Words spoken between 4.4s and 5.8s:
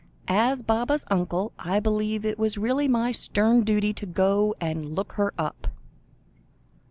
and look her up."